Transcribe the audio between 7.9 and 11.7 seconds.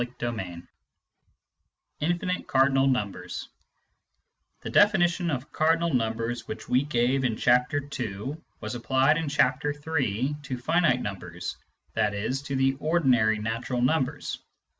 II. was applied in Chapter III. to finite numbers,